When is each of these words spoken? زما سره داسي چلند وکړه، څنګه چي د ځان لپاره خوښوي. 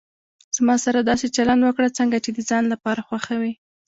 زما 0.55 0.75
سره 0.85 0.99
داسي 1.09 1.27
چلند 1.35 1.61
وکړه، 1.63 1.95
څنګه 1.99 2.17
چي 2.23 2.29
د 2.33 2.39
ځان 2.49 2.63
لپاره 2.73 3.05
خوښوي. 3.07 3.53